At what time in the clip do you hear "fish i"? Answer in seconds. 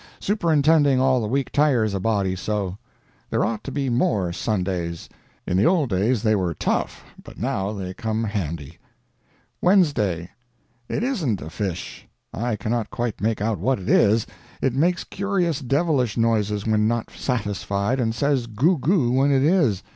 11.51-12.55